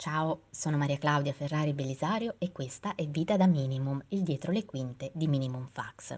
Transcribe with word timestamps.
Ciao, 0.00 0.42
sono 0.50 0.76
Maria 0.76 0.96
Claudia 0.96 1.32
Ferrari 1.32 1.72
Belisario 1.72 2.36
e 2.38 2.52
questa 2.52 2.94
è 2.94 3.04
Vita 3.08 3.36
da 3.36 3.48
Minimum, 3.48 4.00
il 4.10 4.22
dietro 4.22 4.52
le 4.52 4.64
quinte 4.64 5.10
di 5.12 5.26
Minimum 5.26 5.66
Fax. 5.72 6.16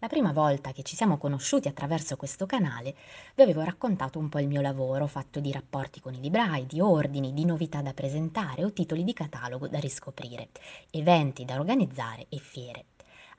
La 0.00 0.08
prima 0.08 0.32
volta 0.32 0.72
che 0.72 0.82
ci 0.82 0.96
siamo 0.96 1.16
conosciuti 1.16 1.68
attraverso 1.68 2.16
questo 2.16 2.46
canale 2.46 2.96
vi 3.36 3.42
avevo 3.42 3.62
raccontato 3.62 4.18
un 4.18 4.28
po' 4.28 4.40
il 4.40 4.48
mio 4.48 4.60
lavoro 4.60 5.06
fatto 5.06 5.38
di 5.38 5.52
rapporti 5.52 6.00
con 6.00 6.14
i 6.14 6.20
librai, 6.20 6.66
di 6.66 6.80
ordini, 6.80 7.32
di 7.32 7.44
novità 7.44 7.80
da 7.80 7.94
presentare 7.94 8.64
o 8.64 8.72
titoli 8.72 9.04
di 9.04 9.12
catalogo 9.12 9.68
da 9.68 9.78
riscoprire, 9.78 10.48
eventi 10.90 11.44
da 11.44 11.60
organizzare 11.60 12.26
e 12.28 12.38
fiere. 12.38 12.84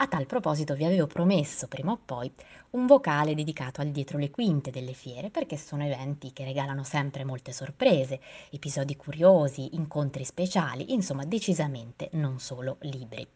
A 0.02 0.08
tal 0.08 0.26
proposito 0.26 0.74
vi 0.74 0.84
avevo 0.84 1.06
promesso 1.06 1.68
prima 1.68 1.92
o 1.92 2.00
poi 2.04 2.34
un 2.72 2.88
vocale 2.88 3.36
dedicato 3.36 3.82
al 3.82 3.90
dietro 3.90 4.18
le 4.18 4.32
quinte 4.32 4.72
delle 4.72 4.94
fiere 4.94 5.30
perché 5.30 5.58
sono 5.58 5.84
eventi 5.84 6.34
che 6.34 6.44
regalano 6.44 6.84
sempre 6.84 7.24
molte 7.24 7.52
sorprese, 7.52 8.20
episodi 8.50 8.96
curiosi, 8.96 9.76
incontri 9.76 10.26
speciali, 10.26 10.92
insomma 10.92 11.24
decisamente 11.24 12.10
non 12.14 12.40
solo 12.40 12.78
libri. 12.80 13.28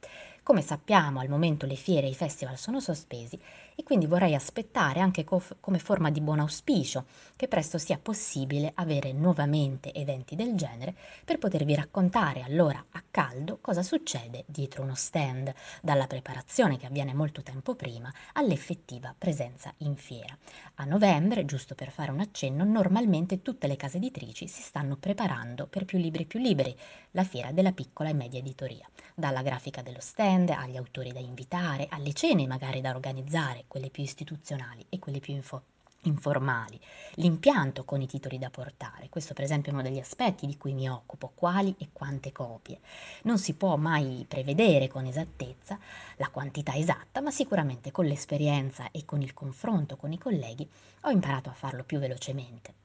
Come 0.46 0.62
sappiamo 0.62 1.22
al 1.22 1.28
momento 1.28 1.66
le 1.66 1.74
fiere 1.74 2.06
e 2.06 2.12
i 2.12 2.14
festival 2.14 2.56
sono 2.60 2.80
sospesi 2.80 3.42
e 3.74 3.82
quindi 3.82 4.06
vorrei 4.06 4.36
aspettare 4.36 5.00
anche 5.00 5.24
co- 5.24 5.42
come 5.60 5.80
forma 5.80 6.12
di 6.12 6.22
buon 6.22 6.40
auspicio 6.40 7.06
che 7.36 7.48
presto 7.48 7.80
sia 7.80 7.98
possibile 7.98 8.72
avere 8.76 9.12
nuovamente 9.12 9.92
eventi 9.92 10.36
del 10.36 10.54
genere 10.54 10.94
per 11.26 11.40
potervi 11.40 11.74
raccontare 11.74 12.44
allora 12.44 12.78
a 12.92 13.04
caldo 13.10 13.58
cosa 13.60 13.82
succede 13.82 14.44
dietro 14.46 14.84
uno 14.84 14.94
stand, 14.94 15.52
dalla 15.82 16.06
preparazione 16.06 16.78
che 16.78 16.86
avviene 16.86 17.16
molto 17.16 17.42
tempo 17.42 17.74
prima 17.74 18.14
all'effettiva 18.34 19.16
presenza 19.18 19.74
in 19.78 19.96
fiera. 19.96 20.38
A 20.76 20.86
novembre, 20.86 21.46
giusto 21.46 21.74
per 21.74 21.90
fare 21.90 22.12
un 22.12 22.20
accenno, 22.20 22.64
normalmente 22.64 23.42
tutte 23.42 23.66
le 23.66 23.78
case 23.78 23.98
editrici 23.98 24.48
si 24.48 24.62
stanno 24.62 24.96
preparando 24.96 25.66
per 25.66 25.86
più 25.86 25.98
libri 25.98 26.26
più 26.26 26.40
liberi, 26.40 26.78
la 27.12 27.24
fiera 27.24 27.52
della 27.52 27.72
piccola 27.72 28.10
e 28.10 28.14
media 28.14 28.40
editoria, 28.40 28.88
dalla 29.16 29.42
grafica 29.42 29.82
dello 29.82 30.02
stand 30.02 30.34
agli 30.36 30.76
autori 30.76 31.12
da 31.12 31.20
invitare, 31.20 31.88
alle 31.90 32.14
cene 32.14 32.46
magari 32.46 32.82
da 32.82 32.94
organizzare, 32.94 33.64
quelle 33.68 33.90
più 33.90 34.04
istituzionali 34.04 34.86
e 34.90 35.00
quelle 35.00 35.20
più 35.20 35.34
info- 35.34 35.64
informali, 36.02 36.80
l'impianto 37.16 37.84
con 37.86 38.02
i 38.02 38.08
titoli 38.08 38.38
da 38.38 38.50
portare. 38.50 39.10
Questo 39.10 39.34
per 39.34 39.46
esempio 39.46 39.72
è 39.72 39.74
uno 39.74 39.84
degli 39.84 40.00
aspetti 40.00 40.46
di 40.46 40.58
cui 40.58 40.74
mi 40.74 40.90
occupo, 40.90 41.32
quali 41.34 41.74
e 41.80 41.90
quante 41.92 42.32
copie. 42.32 42.80
Non 43.24 43.38
si 43.38 43.54
può 43.54 43.76
mai 43.78 44.26
prevedere 44.28 44.88
con 44.88 45.06
esattezza 45.06 45.80
la 46.18 46.30
quantità 46.30 46.76
esatta, 46.76 47.22
ma 47.22 47.32
sicuramente 47.32 47.92
con 47.92 48.06
l'esperienza 48.06 48.92
e 48.92 49.06
con 49.06 49.22
il 49.22 49.34
confronto 49.34 49.96
con 49.96 50.12
i 50.12 50.18
colleghi 50.18 50.70
ho 51.02 51.10
imparato 51.10 51.50
a 51.50 51.54
farlo 51.54 51.84
più 51.84 52.00
velocemente. 52.00 52.85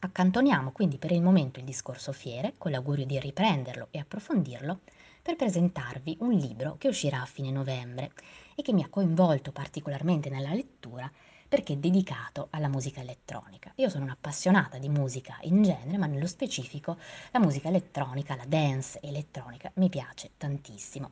Accantoniamo 0.00 0.70
quindi 0.70 0.96
per 0.96 1.10
il 1.10 1.20
momento 1.20 1.58
il 1.58 1.64
discorso 1.64 2.12
fiere, 2.12 2.54
con 2.56 2.70
l'augurio 2.70 3.04
di 3.04 3.18
riprenderlo 3.18 3.88
e 3.90 3.98
approfondirlo, 3.98 4.80
per 5.20 5.34
presentarvi 5.34 6.18
un 6.20 6.30
libro 6.30 6.76
che 6.78 6.86
uscirà 6.86 7.20
a 7.20 7.26
fine 7.26 7.50
novembre 7.50 8.12
e 8.54 8.62
che 8.62 8.72
mi 8.72 8.84
ha 8.84 8.88
coinvolto 8.88 9.50
particolarmente 9.50 10.30
nella 10.30 10.54
lettura 10.54 11.10
perché 11.48 11.72
è 11.72 11.76
dedicato 11.76 12.48
alla 12.50 12.68
musica 12.68 13.00
elettronica. 13.00 13.72
Io 13.76 13.88
sono 13.88 14.04
un'appassionata 14.04 14.78
di 14.78 14.88
musica 14.88 15.38
in 15.42 15.62
genere, 15.62 15.96
ma 15.96 16.06
nello 16.06 16.26
specifico 16.26 16.96
la 17.30 17.40
musica 17.40 17.68
elettronica, 17.68 18.36
la 18.36 18.44
dance 18.46 19.00
elettronica 19.00 19.70
mi 19.74 19.88
piace 19.88 20.30
tantissimo. 20.36 21.10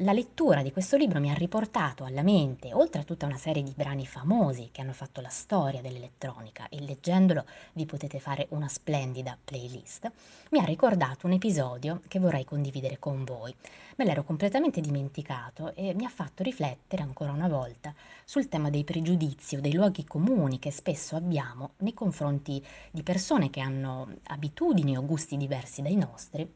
La 0.00 0.12
lettura 0.12 0.62
di 0.62 0.72
questo 0.72 0.96
libro 0.96 1.20
mi 1.20 1.30
ha 1.30 1.34
riportato 1.34 2.04
alla 2.04 2.22
mente, 2.22 2.72
oltre 2.74 3.00
a 3.00 3.04
tutta 3.04 3.26
una 3.26 3.38
serie 3.38 3.62
di 3.62 3.72
brani 3.74 4.06
famosi 4.06 4.68
che 4.70 4.82
hanno 4.82 4.92
fatto 4.92 5.20
la 5.20 5.28
storia 5.28 5.80
dell'elettronica 5.80 6.68
e 6.68 6.80
leggendolo 6.80 7.44
vi 7.72 7.86
potete 7.86 8.20
fare 8.20 8.46
una 8.50 8.68
splendida 8.68 9.36
playlist, 9.42 10.10
mi 10.50 10.58
ha 10.58 10.64
ricordato 10.64 11.26
un 11.26 11.32
episodio 11.32 12.02
che 12.08 12.18
vorrei 12.18 12.44
condividere 12.44 12.98
con 12.98 13.24
voi. 13.24 13.54
Me 13.96 14.04
l'ero 14.04 14.22
completamente 14.22 14.80
dimenticato 14.80 15.74
e 15.74 15.92
mi 15.94 16.04
ha 16.04 16.08
fatto 16.08 16.42
riflettere 16.42 17.02
ancora 17.02 17.32
una 17.32 17.48
volta 17.48 17.92
sul 18.24 18.48
tema 18.48 18.70
dei 18.70 18.84
pregiudizi 18.84 19.56
o 19.56 19.60
dei 19.60 19.74
luoghi 19.78 20.04
comuni 20.04 20.58
che 20.58 20.72
spesso 20.72 21.14
abbiamo 21.14 21.74
nei 21.78 21.94
confronti 21.94 22.60
di 22.90 23.04
persone 23.04 23.48
che 23.48 23.60
hanno 23.60 24.16
abitudini 24.24 24.96
o 24.96 25.06
gusti 25.06 25.36
diversi 25.36 25.82
dai 25.82 25.94
nostri 25.94 26.46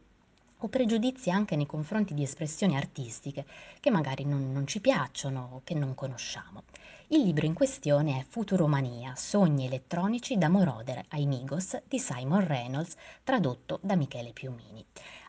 o 0.65 0.69
pregiudizi 0.69 1.31
anche 1.31 1.55
nei 1.55 1.67
confronti 1.67 2.15
di 2.15 2.25
espressioni 2.25 2.77
artistiche 2.77 3.47
che 3.79 3.91
magari 3.91 4.25
non, 4.25 4.53
non 4.53 4.67
ci 4.67 4.81
piacciono 4.81 5.51
o 5.53 5.61
che 5.63 5.75
non 5.75 5.95
conosciamo. 5.95 6.65
Il 7.09 7.23
libro 7.23 7.47
in 7.47 7.53
questione 7.53 8.19
è 8.19 8.25
Futuromania, 8.27 9.15
sogni 9.15 9.67
elettronici 9.67 10.37
da 10.39 10.49
Moroder 10.49 11.05
ai 11.09 11.27
Migos 11.27 11.81
di 11.87 11.99
Simon 11.99 12.47
Reynolds, 12.47 12.95
tradotto 13.23 13.79
da 13.83 13.97
Michele 13.97 14.33
Piumini. 14.33 14.85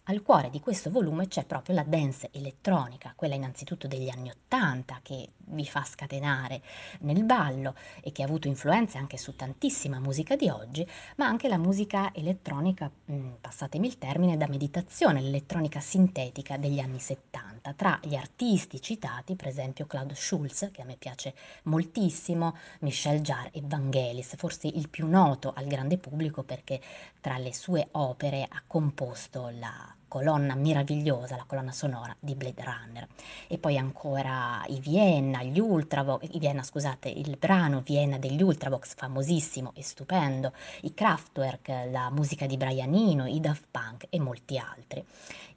Al 0.07 0.21
cuore 0.21 0.49
di 0.49 0.59
questo 0.59 0.91
volume 0.91 1.29
c'è 1.29 1.45
proprio 1.45 1.75
la 1.75 1.83
dance 1.83 2.27
elettronica, 2.33 3.13
quella 3.15 3.35
innanzitutto 3.35 3.87
degli 3.87 4.09
anni 4.09 4.29
Ottanta 4.29 4.99
che 5.01 5.29
vi 5.45 5.65
fa 5.65 5.85
scatenare 5.85 6.61
nel 7.01 7.23
ballo 7.23 7.73
e 8.01 8.11
che 8.11 8.21
ha 8.21 8.25
avuto 8.25 8.49
influenze 8.49 8.97
anche 8.97 9.17
su 9.17 9.33
tantissima 9.37 9.99
musica 9.99 10.35
di 10.35 10.49
oggi, 10.49 10.85
ma 11.15 11.27
anche 11.27 11.47
la 11.47 11.57
musica 11.57 12.13
elettronica, 12.13 12.91
mh, 13.05 13.27
passatemi 13.39 13.87
il 13.87 13.97
termine, 13.97 14.35
da 14.35 14.49
meditazione, 14.49 15.21
l'elettronica 15.21 15.79
sintetica 15.79 16.57
degli 16.57 16.79
anni 16.79 16.99
70. 16.99 17.71
Tra 17.71 17.97
gli 18.03 18.15
artisti 18.15 18.81
citati, 18.81 19.37
per 19.37 19.47
esempio 19.47 19.85
Claude 19.85 20.15
Schulz, 20.15 20.69
che 20.73 20.81
a 20.81 20.85
me 20.85 20.97
piace 20.97 21.33
moltissimo, 21.63 22.57
Michel 22.79 23.21
Jarre 23.21 23.51
e 23.53 23.61
Vangelis, 23.63 24.35
forse 24.35 24.67
il 24.67 24.89
più 24.89 25.07
noto 25.07 25.53
al 25.55 25.65
grande 25.65 25.97
pubblico 25.97 26.43
perché 26.43 26.81
tra 27.21 27.37
le 27.37 27.53
sue 27.53 27.87
opere 27.91 28.45
ha 28.49 28.61
composto 28.67 29.49
la 29.53 29.92
colonna 30.13 30.53
meravigliosa, 30.53 31.35
la 31.35 31.45
colonna 31.47 31.71
sonora 31.71 32.15
di 32.19 32.35
Blade 32.35 32.63
Runner. 32.63 33.07
E 33.47 33.57
poi 33.57 33.79
ancora 33.79 34.63
i 34.67 34.79
Vienna, 34.79 35.41
gli 35.41 35.57
Ultravox, 35.57 36.27
i 36.33 36.37
Vienna 36.37 36.61
scusate, 36.61 37.09
il 37.09 37.35
brano 37.35 37.81
Vienna 37.83 38.19
degli 38.19 38.43
Ultravox, 38.43 38.93
famosissimo 38.93 39.71
e 39.73 39.81
stupendo, 39.81 40.53
i 40.81 40.93
Kraftwerk, 40.93 41.87
la 41.89 42.11
musica 42.11 42.45
di 42.45 42.57
Brian 42.57 42.93
Eno, 42.93 43.25
i 43.25 43.39
Daft 43.39 43.65
Punk 43.71 44.05
e 44.11 44.19
molti 44.19 44.59
altri. 44.59 45.03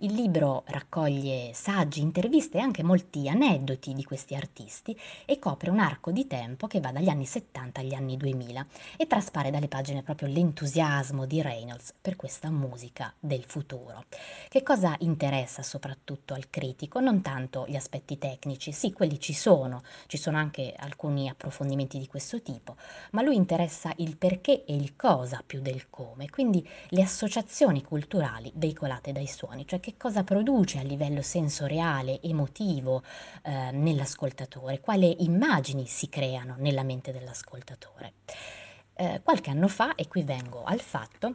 Il 0.01 0.13
libro 0.13 0.63
raccoglie 0.67 1.53
saggi, 1.55 2.01
interviste 2.01 2.59
e 2.59 2.61
anche 2.61 2.83
molti 2.83 3.29
aneddoti 3.29 3.95
di 3.95 4.05
questi 4.05 4.35
artisti 4.35 4.99
e 5.25 5.39
copre 5.39 5.71
un 5.71 5.79
arco 5.79 6.11
di 6.11 6.27
tempo 6.27 6.67
che 6.67 6.81
va 6.81 6.93
dagli 6.93 7.09
anni 7.09 7.25
70 7.25 7.81
agli 7.81 7.95
anni 7.95 8.17
2000 8.19 8.67
e 8.97 9.07
traspare 9.07 9.51
dalle 9.51 9.69
pagine 9.69 10.03
proprio 10.03 10.29
l'entusiasmo 10.29 11.25
di 11.25 11.41
Reynolds 11.41 11.95
per 11.99 12.17
questa 12.17 12.51
musica 12.51 13.13
del 13.19 13.45
futuro. 13.45 14.05
Che 14.49 14.63
cosa 14.63 14.95
interessa 15.01 15.63
soprattutto 15.65 16.33
al 16.33 16.49
critico? 16.51 17.01
Non 17.01 17.21
tanto 17.21 17.67
gli 17.67 17.75
aspetti 17.75 18.17
tecnici, 18.17 18.71
sì, 18.71 18.93
quelli 18.93 19.19
ci 19.19 19.33
sono, 19.33 19.83
ci 20.07 20.17
sono 20.17 20.37
anche 20.39 20.73
alcuni 20.79 21.29
approfondimenti 21.29 21.99
di 21.99 22.07
questo 22.07 22.41
tipo, 22.41 22.77
ma 23.11 23.23
lui 23.23 23.35
interessa 23.35 23.93
il 23.97 24.17
perché 24.17 24.65
e 24.65 24.75
il 24.77 24.95
cosa 24.95 25.43
più 25.45 25.61
del 25.61 25.91
come, 25.91 26.31
quindi 26.31 26.67
le 26.91 27.03
associazioni 27.03 27.83
culturali 27.83 28.53
veicolate 28.55 29.11
dai 29.11 29.27
suoni, 29.27 29.67
cioè 29.67 29.81
che 29.81 29.97
cosa 29.97 30.23
produce 30.23 30.79
a 30.79 30.83
livello 30.83 31.23
sensoriale, 31.23 32.21
emotivo 32.23 33.03
eh, 33.43 33.73
nell'ascoltatore, 33.73 34.81
quali 34.81 35.25
immagini 35.25 35.87
si 35.87 36.09
creano 36.09 36.55
nella 36.59 36.85
mente 36.85 37.11
dell'ascoltatore. 37.13 38.13
Eh, 38.95 39.21
qualche 39.25 39.51
anno 39.51 39.69
fa, 39.69 39.95
e 39.97 40.07
qui 40.09 40.23
vengo 40.23 40.63
al 40.63 40.81
fatto, 40.81 41.35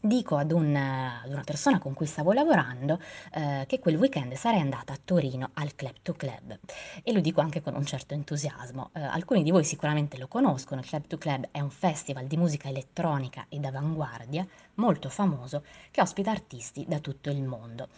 dico 0.00 0.36
ad, 0.36 0.52
un, 0.52 0.74
ad, 0.74 1.30
una 1.30 1.42
persona 1.44 1.78
con 1.78 1.94
cui 1.94 2.06
stavo 2.06 2.32
lavorando 2.32 2.98
eh, 3.34 3.64
che 3.66 3.78
quel 3.78 3.96
weekend 3.96 4.34
sarei 4.34 4.60
andata 4.60 4.92
a 4.92 4.98
Torino 5.02 5.50
al 5.54 5.74
Club 5.74 5.94
to 6.02 6.14
Club 6.14 6.58
e 7.02 7.12
lo 7.12 7.20
dico 7.20 7.40
anche 7.40 7.60
con 7.60 7.74
un 7.74 7.84
certo 7.84 8.14
entusiasmo. 8.14 8.90
Eh, 8.94 9.00
alcuni 9.00 9.42
di 9.42 9.50
voi 9.50 9.64
sicuramente 9.64 10.18
lo 10.18 10.28
conoscono, 10.28 10.80
il 10.80 10.86
Club 10.86 11.06
to 11.06 11.18
Club 11.18 11.48
è 11.50 11.60
un 11.60 11.70
festival 11.70 12.26
di 12.26 12.36
musica 12.36 12.68
elettronica 12.68 13.46
ed 13.48 13.64
avanguardia 13.64 14.46
molto 14.74 15.08
famoso 15.08 15.64
che 15.90 16.00
ospita 16.00 16.30
artisti 16.30 16.84
da 16.88 16.98
tutto 16.98 17.30
il 17.30 17.42
mondo 17.42 17.88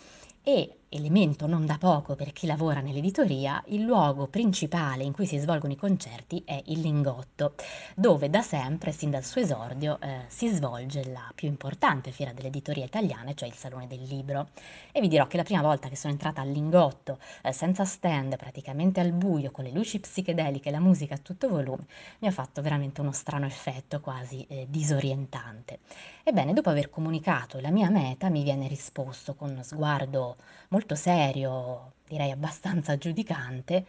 e, 0.42 0.76
elemento 0.88 1.46
non 1.46 1.64
da 1.64 1.78
poco 1.78 2.14
per 2.16 2.32
chi 2.32 2.46
lavora 2.46 2.80
nell'editoria, 2.80 3.62
il 3.68 3.82
luogo 3.82 4.26
principale 4.26 5.04
in 5.04 5.12
cui 5.12 5.24
si 5.24 5.38
svolgono 5.38 5.72
i 5.72 5.76
concerti 5.76 6.42
è 6.44 6.60
il 6.66 6.80
Lingotto, 6.80 7.54
dove 7.94 8.28
da 8.28 8.42
sempre, 8.42 8.92
sin 8.92 9.10
dal 9.10 9.24
suo 9.24 9.40
esordio, 9.40 9.98
eh, 10.00 10.24
si 10.26 10.48
svolge 10.48 11.10
la 11.10 11.30
più 11.34 11.48
importante 11.48 12.10
fiera 12.10 12.32
dell'editoria 12.32 12.84
italiana, 12.84 13.32
cioè 13.34 13.48
il 13.48 13.54
Salone 13.54 13.86
del 13.86 14.02
Libro. 14.02 14.48
E 14.92 15.00
vi 15.00 15.08
dirò 15.08 15.26
che 15.26 15.36
la 15.36 15.44
prima 15.44 15.62
volta 15.62 15.88
che 15.88 15.96
sono 15.96 16.12
entrata 16.12 16.42
al 16.42 16.50
Lingotto, 16.50 17.18
eh, 17.42 17.52
senza 17.52 17.84
stand, 17.84 18.36
praticamente 18.36 19.00
al 19.00 19.12
buio, 19.12 19.50
con 19.50 19.64
le 19.64 19.70
luci 19.70 20.00
psichedeliche 20.00 20.68
e 20.68 20.72
la 20.72 20.80
musica 20.80 21.14
a 21.14 21.18
tutto 21.18 21.48
volume, 21.48 21.86
mi 22.18 22.28
ha 22.28 22.32
fatto 22.32 22.60
veramente 22.60 23.00
uno 23.00 23.12
strano 23.12 23.46
effetto 23.46 24.00
quasi 24.00 24.44
eh, 24.48 24.66
disorientante. 24.68 25.78
Ebbene, 26.24 26.52
dopo 26.52 26.68
aver 26.70 26.90
comunicato 26.90 27.58
la 27.60 27.70
mia 27.70 27.88
meta, 27.88 28.28
mi 28.28 28.42
viene 28.42 28.68
risposto 28.68 29.34
con 29.34 29.50
uno 29.50 29.62
sguardo 29.62 30.31
molto 30.68 30.94
serio, 30.94 31.94
direi 32.08 32.30
abbastanza 32.30 32.96
giudicante: 32.98 33.84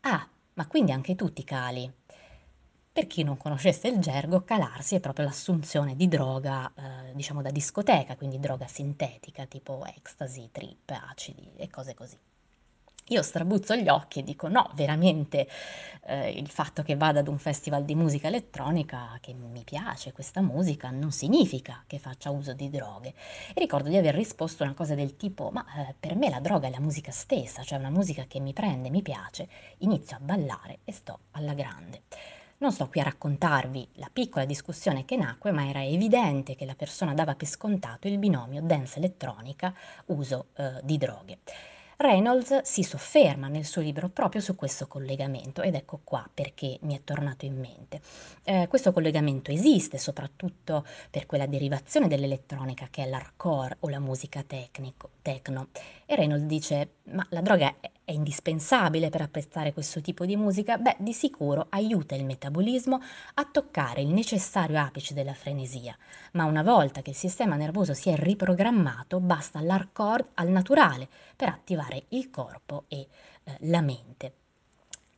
"Ah, 0.00 0.26
ma 0.54 0.66
quindi 0.66 0.92
anche 0.92 1.14
tu 1.14 1.32
ti 1.32 1.44
cali?" 1.44 1.92
Per 2.92 3.06
chi 3.06 3.22
non 3.22 3.36
conoscesse 3.36 3.88
il 3.88 3.98
gergo, 4.00 4.42
calarsi 4.42 4.94
è 4.96 5.00
proprio 5.00 5.24
l'assunzione 5.26 5.94
di 5.96 6.08
droga, 6.08 6.72
eh, 6.74 7.14
diciamo 7.14 7.40
da 7.42 7.50
discoteca, 7.50 8.16
quindi 8.16 8.38
droga 8.40 8.66
sintetica, 8.66 9.46
tipo 9.46 9.84
ecstasy, 9.86 10.50
trip, 10.52 10.90
acidi 10.90 11.50
e 11.56 11.68
cose 11.70 11.94
così. 11.94 12.18
Io 13.10 13.22
strabuzzo 13.22 13.74
gli 13.74 13.88
occhi 13.88 14.20
e 14.20 14.22
dico 14.22 14.46
no, 14.46 14.70
veramente 14.74 15.48
eh, 16.04 16.30
il 16.30 16.48
fatto 16.48 16.84
che 16.84 16.94
vada 16.94 17.18
ad 17.18 17.26
un 17.26 17.38
festival 17.38 17.84
di 17.84 17.96
musica 17.96 18.28
elettronica, 18.28 19.18
che 19.20 19.32
mi 19.32 19.64
piace 19.64 20.12
questa 20.12 20.40
musica, 20.40 20.90
non 20.90 21.10
significa 21.10 21.82
che 21.88 21.98
faccia 21.98 22.30
uso 22.30 22.52
di 22.52 22.70
droghe. 22.70 23.12
E 23.52 23.58
ricordo 23.58 23.88
di 23.88 23.96
aver 23.96 24.14
risposto 24.14 24.62
una 24.62 24.74
cosa 24.74 24.94
del 24.94 25.16
tipo, 25.16 25.50
ma 25.50 25.64
eh, 25.76 25.94
per 25.98 26.14
me 26.14 26.30
la 26.30 26.38
droga 26.38 26.68
è 26.68 26.70
la 26.70 26.78
musica 26.78 27.10
stessa, 27.10 27.64
cioè 27.64 27.80
una 27.80 27.90
musica 27.90 28.26
che 28.28 28.38
mi 28.38 28.52
prende, 28.52 28.90
mi 28.90 29.02
piace, 29.02 29.48
inizio 29.78 30.16
a 30.16 30.20
ballare 30.20 30.78
e 30.84 30.92
sto 30.92 31.18
alla 31.32 31.54
grande. 31.54 32.02
Non 32.58 32.70
sto 32.70 32.88
qui 32.88 33.00
a 33.00 33.04
raccontarvi 33.04 33.88
la 33.94 34.08
piccola 34.12 34.44
discussione 34.44 35.04
che 35.04 35.16
nacque, 35.16 35.50
ma 35.50 35.68
era 35.68 35.84
evidente 35.84 36.54
che 36.54 36.64
la 36.64 36.76
persona 36.76 37.12
dava 37.12 37.34
per 37.34 37.48
scontato 37.48 38.06
il 38.06 38.18
binomio 38.18 38.62
dance 38.62 38.98
elettronica 38.98 39.74
uso 40.06 40.50
eh, 40.54 40.78
di 40.84 40.96
droghe. 40.96 41.38
Reynolds 42.00 42.62
si 42.62 42.82
sofferma 42.82 43.48
nel 43.48 43.66
suo 43.66 43.82
libro 43.82 44.08
proprio 44.08 44.40
su 44.40 44.54
questo 44.54 44.86
collegamento 44.86 45.60
ed 45.60 45.74
ecco 45.74 46.00
qua 46.02 46.26
perché 46.32 46.78
mi 46.80 46.96
è 46.96 47.04
tornato 47.04 47.44
in 47.44 47.58
mente. 47.58 48.00
Eh, 48.42 48.68
questo 48.70 48.94
collegamento 48.94 49.50
esiste 49.50 49.98
soprattutto 49.98 50.86
per 51.10 51.26
quella 51.26 51.44
derivazione 51.44 52.08
dell'elettronica 52.08 52.88
che 52.90 53.02
è 53.02 53.06
l'hardcore 53.06 53.76
o 53.80 53.90
la 53.90 53.98
musica 53.98 54.42
tecnico, 54.42 55.10
techno 55.20 55.68
e 56.06 56.16
Reynolds 56.16 56.46
dice 56.46 56.92
ma 57.10 57.26
la 57.28 57.42
droga 57.42 57.74
è, 57.78 57.90
è 58.10 58.12
indispensabile 58.12 59.08
per 59.08 59.22
apprezzare 59.22 59.72
questo 59.72 60.00
tipo 60.00 60.26
di 60.26 60.34
musica? 60.34 60.76
Beh, 60.78 60.96
di 60.98 61.12
sicuro 61.12 61.66
aiuta 61.70 62.16
il 62.16 62.24
metabolismo 62.24 63.00
a 63.34 63.44
toccare 63.44 64.00
il 64.00 64.08
necessario 64.08 64.80
apice 64.80 65.14
della 65.14 65.32
frenesia, 65.32 65.96
ma 66.32 66.44
una 66.44 66.64
volta 66.64 67.02
che 67.02 67.10
il 67.10 67.16
sistema 67.16 67.54
nervoso 67.54 67.94
si 67.94 68.10
è 68.10 68.16
riprogrammato 68.16 69.20
basta 69.20 69.60
l'hardcore 69.60 70.30
al 70.34 70.48
naturale 70.48 71.08
per 71.36 71.48
attivare 71.48 72.06
il 72.08 72.30
corpo 72.30 72.84
e 72.88 72.98
eh, 73.44 73.56
la 73.60 73.80
mente. 73.80 74.39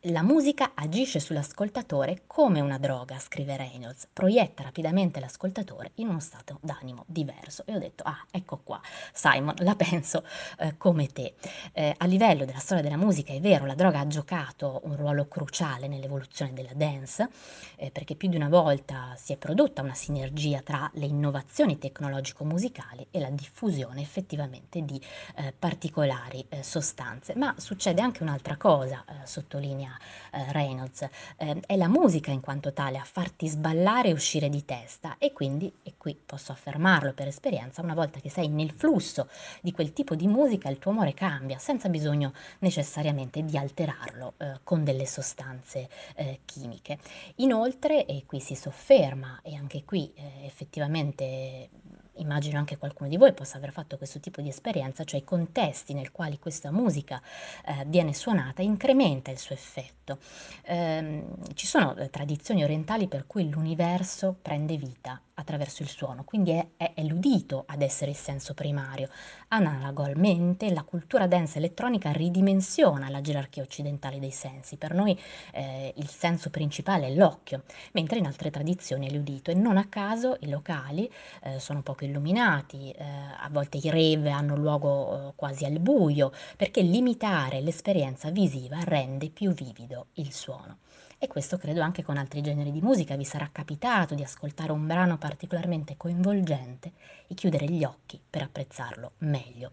La 0.07 0.23
musica 0.23 0.73
agisce 0.75 1.21
sull'ascoltatore 1.21 2.23
come 2.27 2.59
una 2.59 2.77
droga, 2.77 3.21
scrive 3.21 3.57
Reynolds, 3.57 4.09
proietta 4.13 4.65
rapidamente 4.65 5.21
l'ascoltatore 5.21 5.93
in 5.97 6.09
uno 6.09 6.19
stato 6.19 6.59
d'animo 6.61 7.05
diverso. 7.07 7.63
E 7.67 7.77
ho 7.77 7.79
detto, 7.79 8.03
ah, 8.03 8.27
ecco 8.33 8.59
qua, 8.65 8.81
Simon, 9.13 9.55
la 9.59 9.77
penso 9.77 10.25
eh, 10.59 10.77
come 10.77 11.07
te. 11.07 11.35
Eh, 11.73 11.95
a 11.97 12.07
livello 12.07 12.45
della 12.45 12.59
storia 12.59 12.83
della 12.83 12.97
musica 12.97 13.33
è 13.33 13.39
vero, 13.39 13.65
la 13.65 13.77
droga 13.77 14.01
ha 14.01 14.07
giocato 14.09 14.81
un 14.87 14.97
ruolo 14.97 15.29
cruciale 15.29 15.87
nell'evoluzione 15.87 16.53
della 16.53 16.75
dance, 16.75 17.29
eh, 17.77 17.93
perché 17.93 18.17
più 18.17 18.29
di 18.29 18.35
una 18.35 18.49
volta 18.49 19.15
si 19.17 19.33
è 19.33 19.37
prodotta 19.37 19.83
una 19.83 19.95
sinergia 19.95 20.63
tra 20.63 20.91
le 20.95 21.07
innovazioni 21.07 21.79
tecnologico-musicali 21.79 23.07
e 23.13 23.21
la 23.21 23.31
diffusione 23.31 24.01
effettivamente 24.01 24.83
di 24.83 25.01
eh, 25.37 25.55
particolari 25.57 26.45
eh, 26.49 26.65
sostanze. 26.65 27.37
Ma 27.37 27.55
succede 27.57 28.01
anche 28.01 28.25
un'altra 28.25 28.57
cosa, 28.57 29.05
eh, 29.07 29.27
sottolinea 29.29 29.91
eh, 30.33 30.53
Reynolds, 30.53 31.09
eh, 31.37 31.61
è 31.67 31.77
la 31.77 31.89
musica 31.89 32.31
in 32.31 32.41
quanto 32.41 32.73
tale 32.73 32.99
a 32.99 33.05
farti 33.05 33.49
sballare 33.49 34.09
e 34.09 34.12
uscire 34.12 34.49
di 34.49 34.65
testa 34.65 35.17
e 35.19 35.33
quindi, 35.33 35.73
e 35.83 35.94
qui 35.97 36.19
posso 36.25 36.53
affermarlo 36.53 37.12
per 37.12 37.27
esperienza, 37.27 37.83
una 37.83 37.94
volta 37.94 38.21
che 38.21 38.31
sei 38.31 38.49
nel 38.49 38.71
flusso 38.71 39.29
di 39.61 39.73
quel 39.73 39.93
tipo 39.93 40.15
di 40.15 40.27
musica 40.27 40.69
il 40.69 40.79
tuo 40.79 40.91
umore 40.91 41.15
cambia 41.15 41.59
senza 41.59 41.89
bisogno 41.89 42.33
necessariamente 42.61 43.44
di 43.44 43.56
alterarlo 43.56 44.35
eh, 44.39 44.61
con 44.62 44.85
delle 44.85 45.06
sostanze 45.06 45.89
eh, 46.17 46.41
chimiche. 46.44 46.99
Inoltre, 47.37 48.06
e 48.06 48.25
qui 48.27 48.41
si 48.41 48.55
sofferma 48.55 49.41
e 49.43 49.55
anche 49.55 49.85
qui 49.85 50.12
eh, 50.15 50.47
effettivamente 50.47 51.69
immagino 52.17 52.59
anche 52.59 52.76
qualcuno 52.76 53.09
di 53.09 53.17
voi 53.17 53.32
possa 53.32 53.56
aver 53.56 53.73
fatto 53.73 53.97
questo 53.97 54.20
tipo 54.20 54.41
di 54.41 54.49
esperienza, 54.49 55.05
cioè 55.05 55.20
i 55.20 55.25
contesti 55.25 55.94
nel 55.94 56.12
quali 56.12 56.38
questa 56.38 56.70
musica 56.70 57.20
eh, 57.67 57.85
viene 57.87 58.12
suonata 58.14 58.62
incrementa 58.62 59.31
il 59.31 59.38
suo 59.38 59.55
effetto. 59.55 60.19
Eh, 60.62 61.25
ci 61.55 61.67
sono 61.67 61.97
eh, 61.97 62.11
tradizioni 62.11 62.62
orientali 62.62 63.09
per 63.09 63.26
cui 63.26 63.49
l'universo 63.49 64.37
prende 64.41 64.76
vita 64.76 65.20
attraverso 65.34 65.82
il 65.82 65.88
suono, 65.88 66.25
quindi 66.25 66.50
è, 66.50 66.67
è, 66.76 66.93
è 66.94 67.02
l'udito 67.02 67.64
ad 67.67 67.82
essere 67.82 68.11
il 68.11 68.17
senso 68.17 68.55
primario. 68.55 69.08
Analogamente 69.49 70.73
la 70.73 70.82
cultura 70.82 71.26
dance 71.26 71.58
elettronica 71.58 72.11
ridimensiona 72.12 73.08
la 73.08 73.20
gerarchia 73.20 73.62
occidentale 73.62 74.19
dei 74.19 74.31
sensi, 74.31 74.76
per 74.76 74.94
noi 74.94 75.19
eh, 75.52 75.93
il 75.96 76.08
senso 76.08 76.50
principale 76.50 77.06
è 77.06 77.14
l'occhio, 77.14 77.64
mentre 77.93 78.19
in 78.19 78.26
altre 78.26 78.50
tradizioni 78.50 79.08
è 79.08 79.12
l'udito 79.12 79.50
e 79.50 79.55
non 79.55 79.76
a 79.76 79.87
caso 79.88 80.37
i 80.40 80.49
locali 80.49 81.11
eh, 81.43 81.58
sono 81.58 81.82
poco 81.82 82.05
illuminati, 82.05 82.90
eh, 82.90 83.02
a 83.02 83.49
volte 83.50 83.79
i 83.79 83.90
rave 83.90 84.31
hanno 84.31 84.56
luogo 84.56 85.29
eh, 85.29 85.32
quasi 85.34 85.64
al 85.64 85.79
buio, 85.79 86.32
perché 86.56 86.82
limitare 86.82 87.61
l'esperienza 87.61 88.31
visiva 88.31 88.79
rende 88.84 89.31
più 89.31 89.52
vivido 89.52 90.08
il 90.14 90.32
suono. 90.32 90.79
E 91.25 91.29
questo 91.29 91.57
credo 91.57 91.83
anche 91.83 92.03
con 92.03 92.17
altri 92.17 92.41
generi 92.41 92.73
di 92.73 92.81
musica 92.81 93.15
vi 93.15 93.25
sarà 93.25 93.49
capitato 93.53 94.17
di 94.17 94.25
ascoltare 94.25 94.73
un 94.73 94.89
brano 94.89 95.19
particolarmente 95.19 95.97
coinvolgente 95.97 96.91
e 97.29 97.35
chiudere 97.35 97.67
gli 97.67 97.85
occhi 97.85 98.21
per 98.29 98.43
apprezzarlo 98.43 99.13
meglio. 99.19 99.71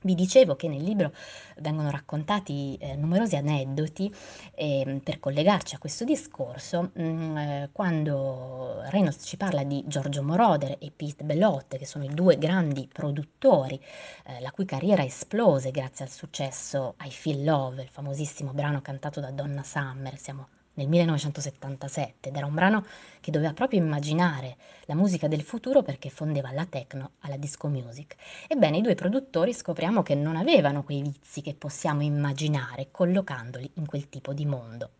Vi 0.00 0.14
dicevo 0.14 0.56
che 0.56 0.68
nel 0.68 0.82
libro 0.82 1.12
vengono 1.58 1.90
raccontati 1.90 2.78
eh, 2.80 2.96
numerosi 2.96 3.36
aneddoti 3.36 4.10
eh, 4.54 5.02
per 5.04 5.20
collegarci 5.20 5.74
a 5.74 5.78
questo 5.78 6.04
discorso, 6.04 6.92
mh, 6.94 7.02
mm, 7.02 7.36
eh, 7.36 7.68
quando 7.72 8.80
Reynolds 8.84 9.26
ci 9.26 9.36
parla 9.36 9.64
di 9.64 9.84
Giorgio 9.86 10.22
Moroder 10.22 10.78
e 10.80 10.90
Pete 10.96 11.24
Bellotte, 11.24 11.76
che 11.76 11.84
sono 11.84 12.04
i 12.04 12.14
due 12.14 12.38
grandi 12.38 12.88
produttori, 12.90 13.78
eh, 14.24 14.40
la 14.40 14.50
cui 14.50 14.64
carriera 14.64 15.04
esplose 15.04 15.72
grazie 15.72 16.06
al 16.06 16.10
successo 16.10 16.94
I 17.04 17.10
Feel 17.10 17.44
Love, 17.44 17.82
il 17.82 17.90
famosissimo 17.90 18.54
brano 18.54 18.80
cantato 18.80 19.20
da 19.20 19.30
Donna 19.30 19.62
Summer, 19.62 20.16
siamo 20.16 20.48
nel 20.80 20.88
1977 20.88 22.30
ed 22.30 22.36
era 22.36 22.46
un 22.46 22.54
brano 22.54 22.86
che 23.20 23.30
doveva 23.30 23.52
proprio 23.52 23.80
immaginare 23.80 24.56
la 24.86 24.94
musica 24.94 25.28
del 25.28 25.42
futuro 25.42 25.82
perché 25.82 26.08
fondeva 26.08 26.52
la 26.52 26.64
techno 26.64 27.12
alla 27.20 27.36
disco 27.36 27.68
music. 27.68 28.16
Ebbene, 28.48 28.78
i 28.78 28.82
due 28.82 28.94
produttori 28.94 29.52
scopriamo 29.52 30.02
che 30.02 30.14
non 30.14 30.36
avevano 30.36 30.82
quei 30.82 31.02
vizi 31.02 31.42
che 31.42 31.54
possiamo 31.54 32.02
immaginare 32.02 32.88
collocandoli 32.90 33.72
in 33.74 33.86
quel 33.86 34.08
tipo 34.08 34.32
di 34.32 34.46
mondo. 34.46 34.92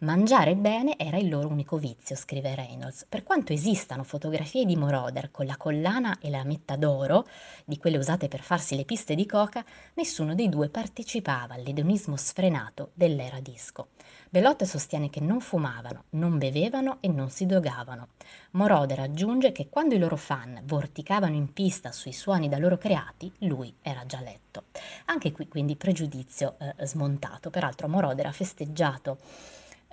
Mangiare 0.00 0.56
bene 0.56 0.98
era 0.98 1.18
il 1.18 1.28
loro 1.28 1.46
unico 1.46 1.76
vizio, 1.76 2.16
scrive 2.16 2.56
Reynolds. 2.56 3.06
Per 3.08 3.22
quanto 3.22 3.52
esistano 3.52 4.02
fotografie 4.02 4.64
di 4.64 4.74
Moroder 4.74 5.30
con 5.30 5.46
la 5.46 5.56
collana 5.56 6.18
e 6.18 6.30
la 6.30 6.42
metta 6.42 6.74
d'oro, 6.74 7.28
di 7.64 7.78
quelle 7.78 7.96
usate 7.96 8.26
per 8.26 8.40
farsi 8.40 8.74
le 8.74 8.84
piste 8.84 9.14
di 9.14 9.24
coca, 9.24 9.64
nessuno 9.94 10.34
dei 10.34 10.48
due 10.48 10.68
partecipava 10.68 11.54
all'edonismo 11.54 12.16
sfrenato 12.16 12.90
dell'era 12.92 13.38
disco. 13.38 13.90
Belotte 14.28 14.66
sostiene 14.66 15.10
che 15.10 15.20
non 15.20 15.40
fumavano, 15.40 16.06
non 16.10 16.38
bevevano 16.38 16.96
e 16.98 17.06
non 17.06 17.30
si 17.30 17.46
drogavano. 17.46 18.08
Moroder 18.52 18.98
aggiunge 18.98 19.52
che 19.52 19.68
quando 19.68 19.94
i 19.94 19.98
loro 19.98 20.16
fan 20.16 20.60
vorticavano 20.64 21.36
in 21.36 21.52
pista 21.52 21.92
sui 21.92 22.12
suoni 22.12 22.48
da 22.48 22.58
loro 22.58 22.76
creati, 22.78 23.32
lui 23.38 23.72
era 23.80 24.04
già 24.06 24.20
letto. 24.20 24.64
Anche 25.04 25.30
qui 25.30 25.46
quindi 25.46 25.76
pregiudizio 25.76 26.56
eh, 26.58 26.84
smontato. 26.84 27.50
Peraltro 27.50 27.86
Moroder 27.86 28.26
ha 28.26 28.32
festeggiato 28.32 29.18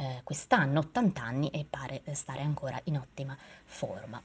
eh, 0.02 0.22
quest'anno 0.24 0.80
80 0.80 1.22
anni 1.22 1.50
e 1.50 1.64
pare 1.70 2.02
stare 2.14 2.42
ancora 2.42 2.80
in 2.86 2.98
ottima 2.98 3.38
forma. 3.66 4.20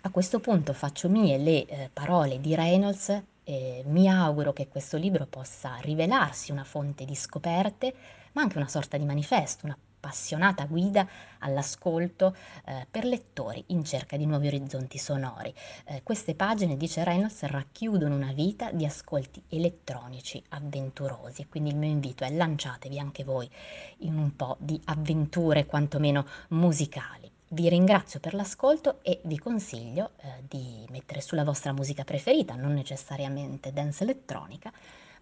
A 0.00 0.10
questo 0.10 0.40
punto 0.40 0.72
faccio 0.72 1.08
mie 1.08 1.38
le 1.38 1.66
eh, 1.66 1.90
parole 1.92 2.40
di 2.40 2.54
Reynolds 2.54 3.22
e 3.44 3.82
mi 3.86 4.08
auguro 4.08 4.52
che 4.52 4.66
questo 4.68 4.96
libro 4.96 5.26
possa 5.26 5.76
rivelarsi 5.76 6.50
una 6.50 6.64
fonte 6.64 7.04
di 7.04 7.14
scoperte 7.14 7.94
ma 8.32 8.42
anche 8.42 8.56
una 8.58 8.68
sorta 8.68 8.96
di 8.96 9.04
manifesto, 9.04 9.66
una 9.66 9.78
appassionata 10.06 10.66
guida 10.66 11.06
all'ascolto 11.40 12.34
eh, 12.64 12.86
per 12.88 13.04
lettori 13.04 13.62
in 13.68 13.84
cerca 13.84 14.16
di 14.16 14.24
nuovi 14.24 14.46
orizzonti 14.46 14.98
sonori. 14.98 15.52
Eh, 15.84 16.02
queste 16.04 16.34
pagine, 16.36 16.76
dice 16.76 17.02
Reynolds, 17.02 17.42
racchiudono 17.42 18.14
una 18.14 18.32
vita 18.32 18.70
di 18.70 18.86
ascolti 18.86 19.42
elettronici 19.48 20.42
avventurosi, 20.50 21.46
quindi 21.48 21.70
il 21.70 21.76
mio 21.76 21.90
invito 21.90 22.24
è 22.24 22.30
lanciatevi 22.30 22.98
anche 22.98 23.24
voi 23.24 23.50
in 23.98 24.16
un 24.16 24.34
po' 24.36 24.56
di 24.60 24.80
avventure 24.84 25.66
quantomeno 25.66 26.26
musicali. 26.50 27.30
Vi 27.48 27.68
ringrazio 27.68 28.18
per 28.18 28.34
l'ascolto 28.34 29.02
e 29.02 29.20
vi 29.24 29.38
consiglio 29.38 30.12
eh, 30.16 30.42
di 30.48 30.84
mettere 30.90 31.20
sulla 31.20 31.44
vostra 31.44 31.72
musica 31.72 32.02
preferita, 32.04 32.54
non 32.54 32.74
necessariamente 32.74 33.72
dance 33.72 34.02
elettronica, 34.02 34.72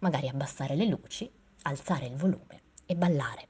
magari 0.01 0.29
abbassare 0.29 0.75
le 0.75 0.87
luci, 0.87 1.31
alzare 1.63 2.07
il 2.07 2.17
volume 2.17 2.63
e 2.87 2.95
ballare. 2.95 3.49